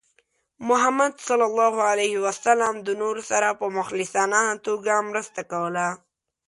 [0.69, 5.87] محمد صلى الله عليه وسلم د نورو سره په مخلصانه توګه مرسته کوله.